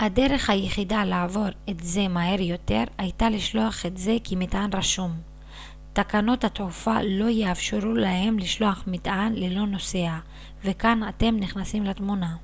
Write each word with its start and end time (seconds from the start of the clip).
הדרך 0.00 0.50
היחידה 0.50 1.04
לעבור 1.04 1.46
את 1.70 1.76
זה 1.80 2.08
מהר 2.08 2.40
יותר 2.40 2.84
הייתה 2.98 3.30
לשלוח 3.30 3.86
את 3.86 3.96
זה 3.98 4.16
כמטען 4.24 4.70
רשום 4.74 5.20
תקנות 5.92 6.44
התעופה 6.44 7.02
לא 7.02 7.28
יאפשרו 7.28 7.92
להם 7.94 8.38
לשלוח 8.38 8.84
מטען 8.86 9.32
ללא 9.34 9.66
נוסע 9.66 10.18
וכאן 10.64 11.00
אתם 11.08 11.36
נכנסים 11.36 11.84
לתמונה 11.84 12.36